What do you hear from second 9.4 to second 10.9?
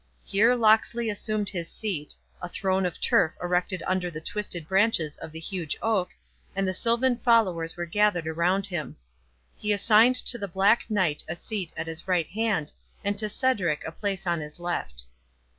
He assigned to the Black